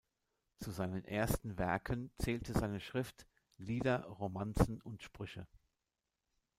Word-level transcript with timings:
Zu 0.57 0.71
seinen 0.71 1.05
ersten 1.05 1.59
Werken 1.59 2.09
zählte 2.17 2.53
seine 2.53 2.79
Schrift 2.79 3.27
„Lieder, 3.59 4.05
Romanzen 4.05 4.81
und 4.81 5.03
Sprüche“. 5.03 5.45